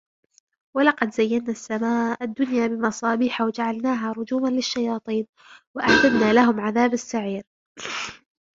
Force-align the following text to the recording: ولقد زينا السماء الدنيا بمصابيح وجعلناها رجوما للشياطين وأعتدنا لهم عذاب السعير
ولقد 0.75 1.11
زينا 1.13 1.49
السماء 1.51 2.23
الدنيا 2.23 2.67
بمصابيح 2.67 3.41
وجعلناها 3.41 4.11
رجوما 4.11 4.47
للشياطين 4.47 5.27
وأعتدنا 5.75 6.33
لهم 6.33 6.59
عذاب 6.59 6.93
السعير 6.93 7.43